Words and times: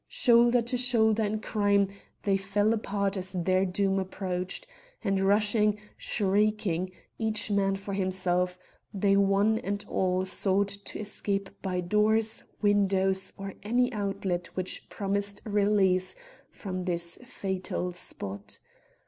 Shoulder 0.07 0.63
to 0.63 0.77
shoulder 0.77 1.21
in 1.21 1.41
crime, 1.41 1.87
they 2.23 2.35
fell 2.35 2.73
apart 2.73 3.15
as 3.17 3.33
their 3.33 3.65
doom 3.65 3.99
approached; 3.99 4.65
and 5.03 5.19
rushing, 5.19 5.77
shrieking, 5.95 6.91
each 7.19 7.51
man 7.51 7.75
for 7.75 7.93
himself, 7.93 8.57
they 8.91 9.15
one 9.15 9.59
and 9.59 9.85
all 9.87 10.25
sought 10.25 10.69
to 10.69 10.97
escape 10.99 11.51
by 11.61 11.81
doors, 11.81 12.43
windows 12.63 13.31
or 13.37 13.53
any 13.61 13.93
outlet 13.93 14.47
which 14.55 14.89
promised 14.89 15.39
release 15.45 16.15
from 16.49 16.85
this 16.85 17.19
fatal 17.23 17.93
spot. 17.93 18.57